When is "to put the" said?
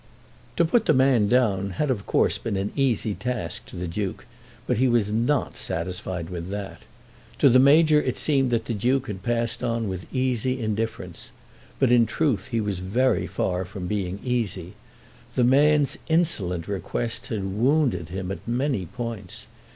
0.57-0.95